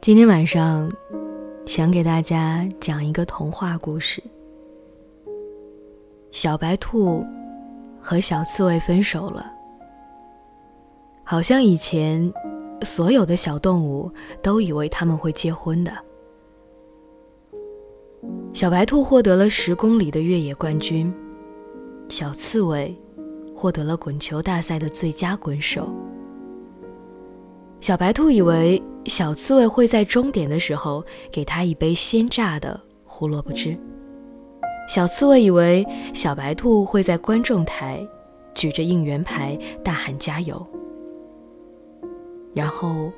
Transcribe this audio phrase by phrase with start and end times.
[0.00, 0.88] 今天晚上
[1.66, 4.22] 想给大家讲一个童话故事。
[6.30, 7.26] 小白兔
[8.00, 9.52] 和小刺猬分手了，
[11.24, 12.32] 好像以前
[12.82, 15.92] 所有的小动物都以为他们会结婚的。
[18.52, 21.12] 小白兔获得了十公里的越野冠军，
[22.08, 22.96] 小刺猬
[23.54, 25.92] 获得了滚球大赛的最佳滚手。
[27.80, 33.76] 小白兔以为小刺猬会在终点的时候给他一杯鲜榨的胡萝卜汁。
[34.88, 38.06] 小刺猬以为小白兔会在观众台
[38.54, 40.64] 举着应援牌大喊加油。
[42.54, 43.10] 然后，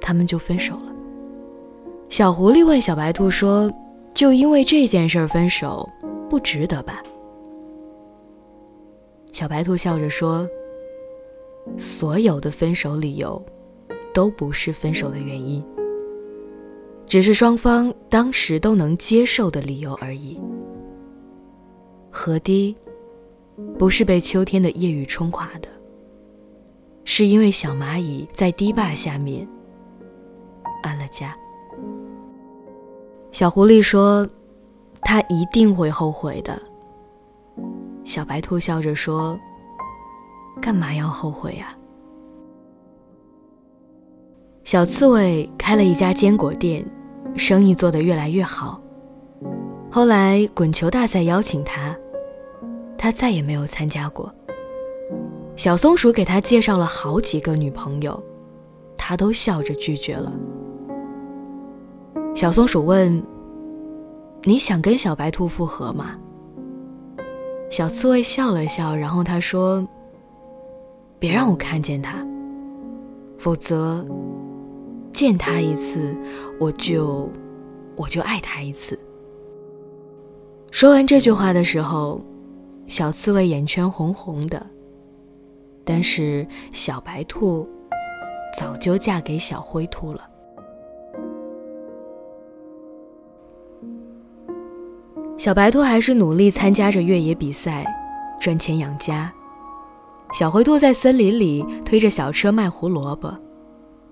[0.00, 0.94] 他们就分手了。
[2.08, 3.70] 小狐狸问小白兔说
[4.14, 5.88] ：“就因为这件事分手，
[6.28, 7.02] 不值得吧？”
[9.32, 10.48] 小白兔笑着说。
[11.76, 13.40] 所有的分手理由，
[14.12, 15.64] 都不是分手的原因，
[17.06, 20.40] 只是双方当时都能接受的理由而已。
[22.10, 22.76] 河堤，
[23.78, 25.68] 不是被秋天的夜雨冲垮的，
[27.04, 29.46] 是因为小蚂蚁在堤坝下面
[30.82, 31.36] 安了家。
[33.30, 34.28] 小狐狸说
[35.02, 36.60] ：“他一定会后悔的。”
[38.04, 39.38] 小白兔笑着说。
[40.60, 41.74] 干嘛要后悔呀？
[44.64, 46.84] 小刺猬开了一家坚果店，
[47.34, 48.80] 生意做得越来越好。
[49.90, 51.96] 后来滚球大赛邀请他，
[52.96, 54.32] 他再也没有参加过。
[55.56, 58.22] 小松鼠给他介绍了好几个女朋友，
[58.96, 60.32] 他都笑着拒绝了。
[62.34, 63.22] 小松鼠问
[64.44, 66.16] ：“你想跟小白兔复合吗？”
[67.70, 69.86] 小刺猬笑了笑，然后他说。
[71.18, 72.26] 别让我看见他，
[73.38, 74.02] 否则
[75.12, 76.16] 见他一次，
[76.58, 77.30] 我就
[77.96, 78.98] 我就爱他一次。
[80.70, 82.24] 说完这句话的时候，
[82.86, 84.64] 小刺猬眼圈红红的，
[85.84, 87.68] 但是小白兔
[88.58, 90.26] 早就嫁给小灰兔了。
[95.36, 97.84] 小白兔还是努力参加着越野比赛，
[98.40, 99.32] 赚钱养家。
[100.32, 103.34] 小灰兔在森林里推着小车卖胡萝卜，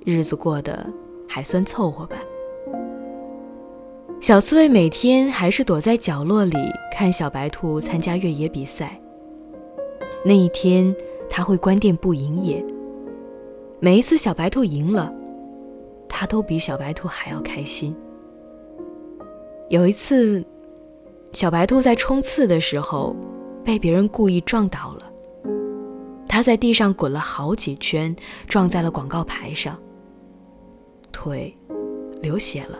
[0.08, 0.90] 日子过得
[1.28, 2.16] 还算凑合吧。
[4.20, 6.56] 小刺猬每天还是躲在角落里
[6.90, 8.98] 看小白兔参加越野比赛。
[10.24, 10.96] 那一天，
[11.28, 12.64] 他会关店不营业。
[13.80, 15.12] 每一次小白兔赢了，
[16.08, 17.94] 他都比小白兔还要开心。
[19.68, 20.42] 有一次，
[21.32, 23.14] 小白兔在冲刺的时候
[23.62, 25.12] 被别人故意撞倒了。
[26.26, 28.14] 他在地上滚了好几圈，
[28.48, 29.78] 撞在了广告牌上，
[31.18, 31.52] 腿
[32.22, 32.78] 流血了。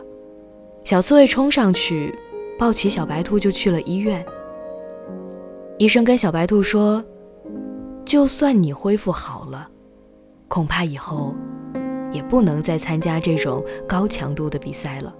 [0.85, 2.15] 小刺猬冲上去，
[2.57, 4.25] 抱起小白兔就去了医院。
[5.77, 7.05] 医生跟小白兔说
[8.07, 9.69] ：“就算你恢复好了，
[10.47, 11.35] 恐怕以后
[12.13, 15.13] 也不能再参加这种高强度的比赛了。”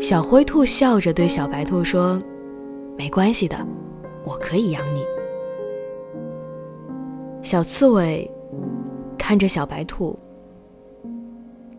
[0.00, 2.20] 小灰兔笑着对小白兔说
[2.98, 3.56] ：“没关系的，
[4.24, 5.04] 我可以养你。”
[7.42, 8.28] 小刺猬
[9.26, 10.16] 看着小白兔，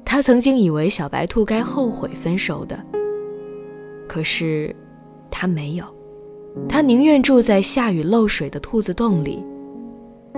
[0.03, 2.77] 他曾经以为小白兔该后悔分手的，
[4.05, 4.75] 可是
[5.31, 5.85] 他没有，
[6.67, 9.41] 他宁愿住在下雨漏水的兔子洞里，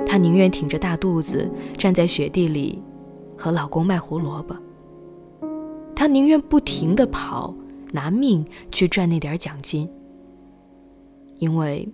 [0.05, 2.79] 他宁愿挺着大肚子站在雪地里
[3.35, 4.55] 和老公卖胡萝卜，
[5.95, 7.51] 他宁愿不停地跑，
[7.91, 9.89] 拿命去赚那点奖金，
[11.39, 11.89] 因为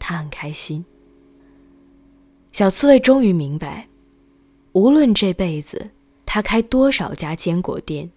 [0.00, 0.84] 他很开心。
[2.54, 3.88] 小刺猬终于明白，
[4.74, 5.90] 无论这辈子
[6.24, 8.08] 他开多少家坚果店，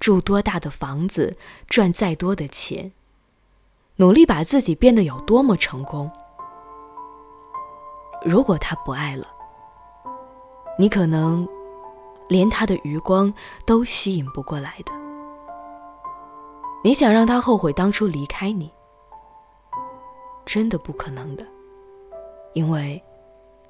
[0.00, 1.36] 住多大的房子，
[1.66, 2.90] 赚再多的钱，
[3.96, 6.10] 努力把自己变得有多么成功，
[8.24, 9.26] 如果他不爱了，
[10.78, 11.46] 你可能
[12.26, 13.30] 连他的余光
[13.66, 14.92] 都吸引不过来的。
[16.82, 18.72] 你想让他后悔当初离开你，
[20.46, 21.46] 真的不可能的，
[22.54, 22.98] 因为。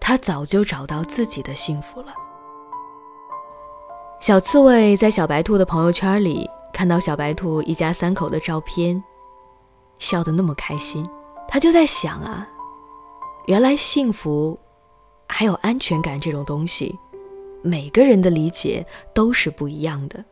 [0.06, 2.12] 他早就找到自己的幸福了。
[4.20, 9.02] 小刺猬在小白兔的朋友圈里看到小白兔一家三口的照片，
[9.98, 11.02] 笑得那么开心，
[11.48, 12.46] 他就在想啊，
[13.46, 14.58] 原来幸福，
[15.26, 16.98] 还有安全感这种东西，
[17.62, 20.22] 每个人的理解都是不一样的。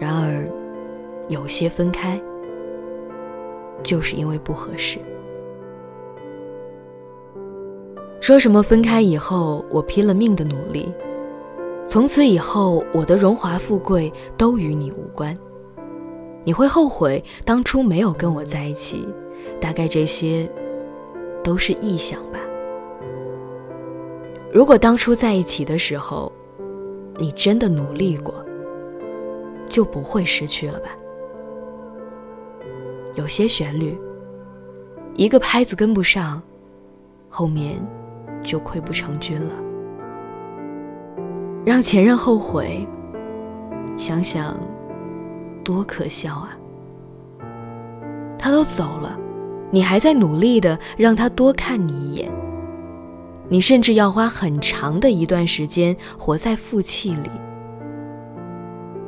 [0.00, 0.44] 然而，
[1.28, 2.20] 有些分开，
[3.84, 4.98] 就是因为不合适。
[8.20, 10.92] 说什么分开以后，我拼了命的努力，
[11.86, 15.36] 从此以后，我的荣华富贵都与你无关。
[16.44, 19.06] 你会后悔当初没有跟我在一起，
[19.60, 20.50] 大概这些
[21.44, 22.38] 都是臆想吧。
[24.52, 26.32] 如果当初在一起的时候，
[27.16, 28.44] 你真的努力过，
[29.66, 30.90] 就不会失去了吧。
[33.14, 33.98] 有些旋律，
[35.14, 36.42] 一个拍子跟不上，
[37.28, 37.74] 后面
[38.48, 39.52] 就溃不成军了。
[41.66, 42.88] 让前任后悔，
[43.94, 44.56] 想想
[45.62, 46.56] 多可笑啊！
[48.38, 49.20] 他都走了，
[49.70, 52.32] 你还在努力的让他多看你一眼。
[53.50, 57.30] 你甚至要花很长的一段时间活在负气里。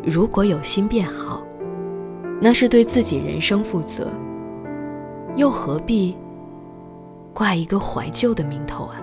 [0.05, 1.43] 如果有心变好，
[2.43, 4.09] 那是对自己人生负责，
[5.35, 6.15] 又何必
[7.33, 9.01] 挂一个怀旧的名头啊？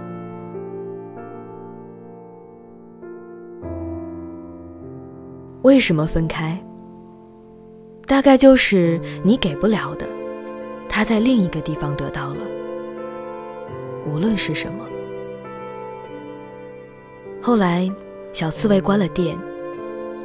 [5.68, 6.58] 为什么分开？
[8.06, 10.08] 大概就是你给不了的，
[10.88, 12.46] 他在另一个地方得到了。
[14.06, 14.86] 无论是什么。
[17.42, 17.92] 后来，
[18.32, 19.38] 小刺猬关了店，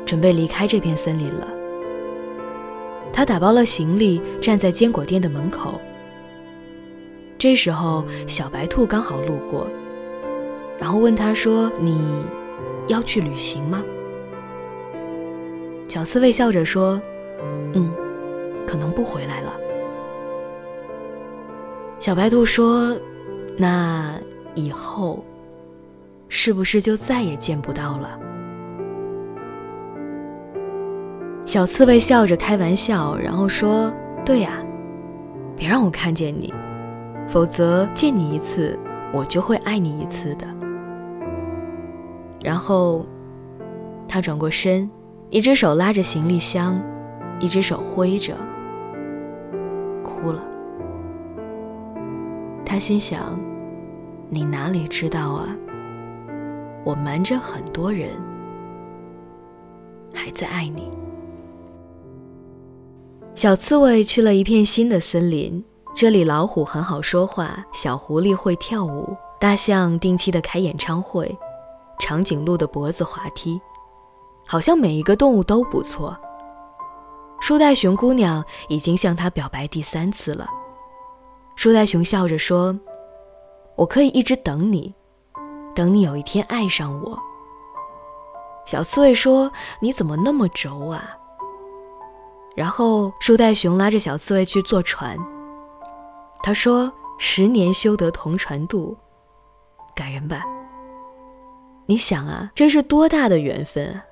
[0.06, 1.48] 准备离开这片森林了。
[3.12, 5.80] 他打包了行李，站在坚果店的门口。
[7.36, 9.66] 这时候，小白兔刚好路过，
[10.78, 12.24] 然后问他说：“你
[12.86, 13.82] 要去旅行吗？”
[15.92, 16.98] 小刺猬笑着说
[17.76, 17.92] ：“嗯，
[18.66, 19.52] 可能不回来了。”
[22.00, 22.96] 小白兔说
[23.58, 24.18] ：“那
[24.54, 25.22] 以后
[26.30, 28.18] 是不是就再也见不到了？”
[31.44, 33.92] 小刺猬笑着开玩笑，然后说
[34.24, 34.64] ：“对呀，
[35.54, 36.54] 别让我看见你，
[37.28, 38.78] 否则见你一次，
[39.12, 40.46] 我就会爱你一次的。”
[42.42, 43.04] 然后
[44.08, 44.90] 他转过身。
[45.32, 46.78] 一只手拉着行李箱，
[47.40, 48.36] 一只手挥着，
[50.04, 50.44] 哭了。
[52.66, 53.40] 他心想
[54.28, 55.48] ：“你哪里知道啊？
[56.84, 58.10] 我瞒着很多人，
[60.12, 60.90] 还在爱你。”
[63.34, 65.64] 小刺猬去了一片新的森林，
[65.94, 71.34] 这里老虎很好说话，小狐狸会跳舞，大象定期的开演唱会，
[72.00, 73.58] 长颈鹿的脖子滑梯。
[74.52, 76.14] 好像每一个动物都不错。
[77.40, 80.46] 树袋熊姑娘已经向他表白第三次了。
[81.56, 82.78] 树袋熊笑着说
[83.76, 84.94] ：“我可以一直等你，
[85.74, 87.18] 等你有一天爱上我。”
[88.66, 89.50] 小刺猬说
[89.80, 91.16] ：“你怎么那么轴啊？”
[92.54, 95.18] 然后树袋熊拉着小刺猬去坐船。
[96.42, 98.94] 他说：“十年修得同船渡，
[99.94, 100.44] 感人吧？
[101.86, 104.04] 你想啊，这是多大的缘分啊！”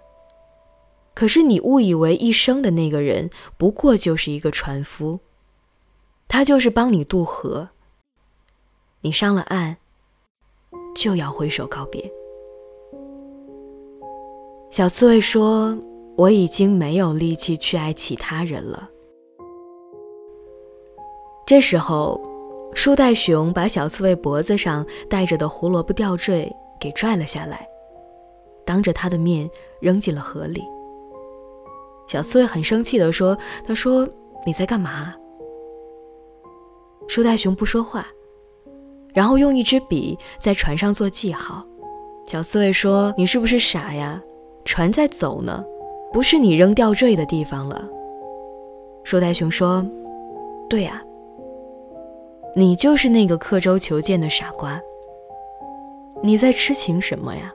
[1.14, 3.28] 可是你误以为一生的那个人
[3.58, 5.20] 不过就是一个船夫，
[6.28, 7.68] 他就是帮你渡河。
[9.02, 9.76] 你上了岸，
[10.94, 12.10] 就要挥手告别。
[14.70, 15.76] 小刺猬说
[16.16, 18.88] ：“我已经没有力气去爱其他人了。”
[21.44, 22.20] 这时候，
[22.74, 27.68] 树袋熊把小刺猬脖子上戴着的胡萝卜吊坠给拽了下来，
[28.64, 30.62] 当着他的面扔进了河里。
[32.10, 34.04] 小刺猬很生气地说：“他说
[34.44, 35.14] 你在干嘛？”
[37.06, 38.04] 树袋熊不说话，
[39.14, 41.64] 然后用一支笔在船上做记号。
[42.26, 44.20] 小刺猬说：“你是不是傻呀？
[44.64, 45.64] 船在走呢，
[46.12, 47.88] 不是你扔吊坠的地方了。”
[49.06, 49.86] 树袋熊说
[50.68, 51.00] ：“对呀，
[52.56, 54.80] 你就是那个刻舟求剑的傻瓜。
[56.24, 57.54] 你在痴情什么呀？”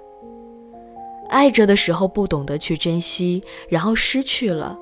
[1.29, 4.77] 爱着的时候不懂得去珍惜，然后失去了，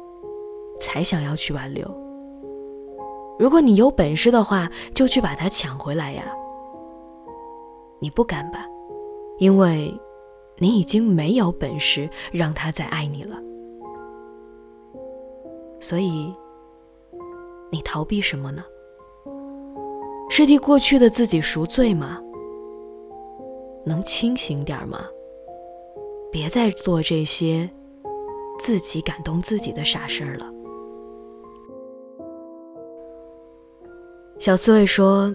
[0.79, 1.85] 才想要去挽留。
[3.39, 6.23] 如果你有本事的话，就去把它抢回来呀。
[7.99, 8.65] 你不敢吧？
[9.39, 9.93] 因为，
[10.57, 13.41] 你已经没有本事让他再爱你了。
[15.79, 16.33] 所以，
[17.71, 18.63] 你逃避什么呢？
[20.29, 22.21] 是替过去的自己赎罪吗？
[23.85, 24.99] 能清醒点吗？
[26.33, 27.69] 别再做这些
[28.59, 30.51] 自己感动自己的傻事儿了。
[34.39, 35.33] 小刺猬说：“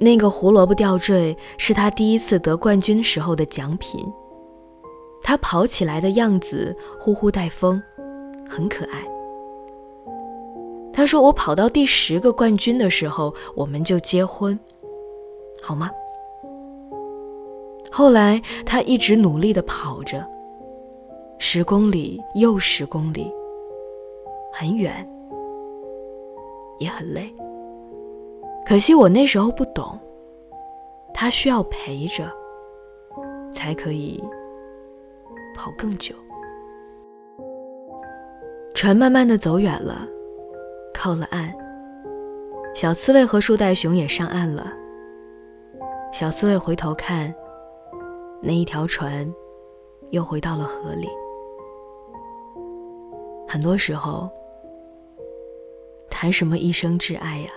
[0.00, 4.02] 那个胡萝卜吊坠是他第一次得冠军时候的奖品。
[5.22, 7.80] 他跑起来的样子呼呼带风，
[8.48, 9.06] 很可爱。”
[10.94, 14.58] 他说：“我跑到第十个冠军的时候，我们就结婚，
[15.60, 15.90] 好吗？”
[18.00, 20.26] 后来，他一直努力地跑着，
[21.38, 23.30] 十公里又十公里，
[24.50, 25.06] 很远，
[26.78, 27.30] 也很累。
[28.64, 30.00] 可惜我那时候不懂，
[31.12, 32.26] 他需要陪着，
[33.52, 34.24] 才可以
[35.54, 36.14] 跑更久。
[38.74, 40.08] 船慢慢的走远了，
[40.94, 41.52] 靠了岸。
[42.74, 44.72] 小刺猬和树袋熊也上岸了。
[46.10, 47.34] 小刺猬回头看，
[48.42, 49.30] 那一条船
[50.10, 51.08] 又回到了河里。
[53.46, 54.30] 很多时候，
[56.08, 57.50] 谈什么一生挚爱呀？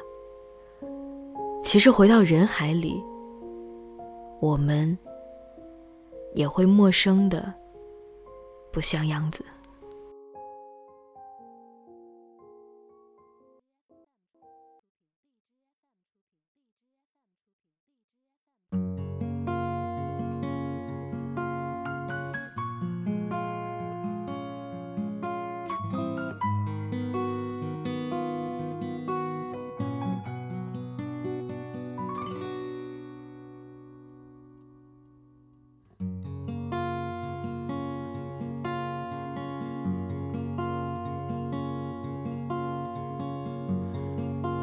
[1.64, 3.02] 其实回到人海里，
[4.42, 4.98] 我们
[6.34, 7.54] 也会陌生的
[8.72, 9.46] 不像样子。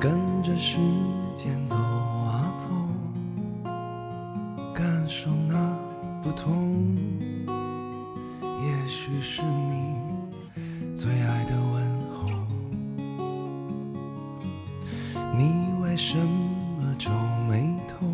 [0.01, 0.79] 跟着时
[1.35, 2.71] 间走啊走，
[4.73, 5.77] 感受那
[6.23, 6.97] 不同。
[8.63, 12.31] 也许是你最爱的问候。
[15.37, 17.11] 你为什么皱
[17.47, 18.07] 眉头？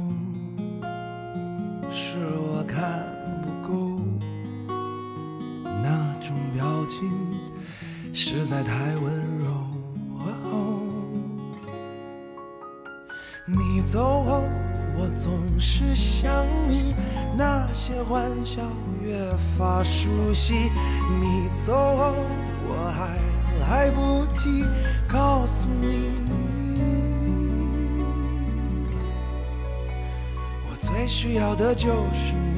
[1.93, 3.07] 是我看
[3.45, 4.01] 不够，
[5.63, 7.09] 那种表情
[8.13, 9.76] 实在太温柔。
[13.87, 14.43] 走后，
[14.97, 16.93] 我总是想你，
[17.39, 18.61] 那些欢笑
[19.01, 19.17] 越
[19.57, 20.71] 发熟悉。
[21.21, 22.13] 你走后，
[22.67, 23.17] 我还
[23.61, 24.67] 来不及
[25.09, 26.11] 告诉你，
[30.69, 32.56] 我最需要的就是你。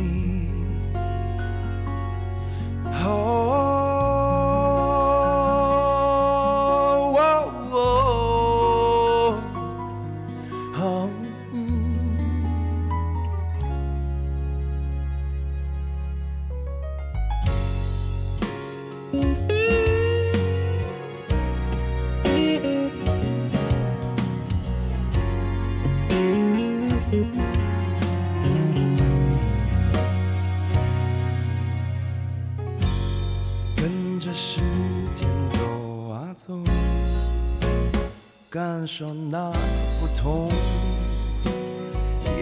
[38.59, 39.53] 感受那
[40.01, 40.51] 不同。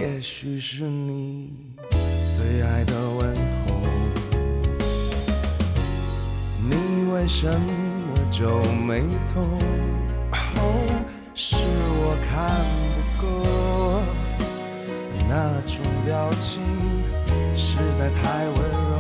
[0.01, 1.51] 也许是你
[2.35, 3.75] 最爱的问候。
[6.59, 9.43] 你为什么皱眉头？
[11.35, 13.27] 是我看不够，
[15.29, 16.63] 那种表情
[17.55, 18.57] 实在太温
[18.89, 18.97] 柔。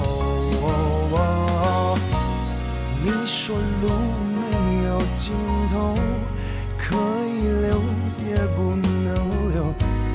[3.02, 4.42] 你说路没
[4.84, 5.32] 有尽
[5.70, 5.96] 头，
[6.96, 7.82] 可以留
[8.26, 9.06] 也不能
[9.52, 9.74] 留，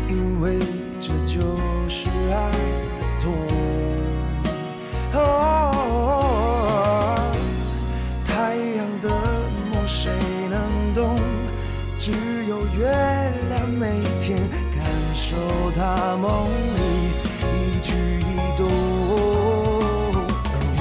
[0.10, 0.58] 因为
[1.00, 1.40] 这就
[1.88, 2.52] 是爱
[2.98, 3.24] 的痛。
[8.26, 9.08] 太阳的
[9.72, 10.12] 梦谁
[10.50, 10.56] 能
[10.96, 11.20] 懂？
[12.00, 12.12] 只
[12.50, 12.90] 有月
[13.50, 14.40] 亮每天
[14.76, 14.84] 感
[15.14, 15.38] 受
[15.76, 16.80] 它梦里
[17.54, 18.66] 一举一动。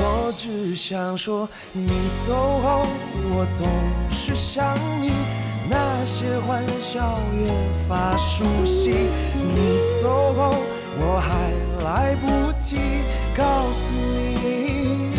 [0.02, 1.88] 我只想说，你
[2.26, 2.87] 走后，
[3.33, 3.66] 我总
[4.11, 5.11] 是想你，
[5.70, 7.46] 那些欢笑越
[7.88, 8.90] 发熟悉。
[8.90, 10.52] 你走后，
[10.98, 11.30] 我还
[11.84, 12.26] 来不
[12.58, 12.76] 及
[13.36, 15.14] 告诉你，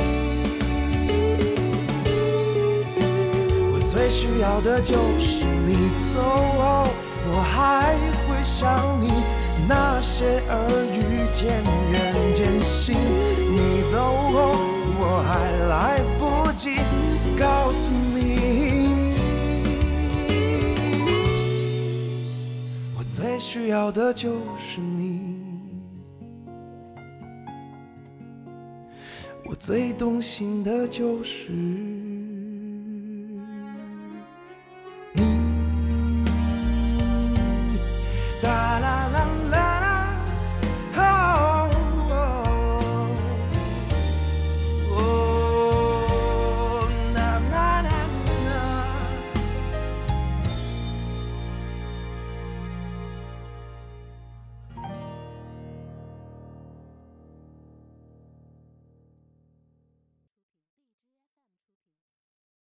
[3.72, 5.90] 我最需要的就是你
[23.54, 25.38] 需要的就是你，
[29.44, 31.91] 我最动心的就是。